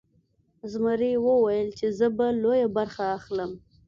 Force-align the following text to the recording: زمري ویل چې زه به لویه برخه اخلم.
زمري 0.71 1.13
ویل 1.25 1.69
چې 1.79 1.87
زه 1.97 2.07
به 2.17 2.27
لویه 2.43 2.67
برخه 2.77 3.03
اخلم. 3.17 3.51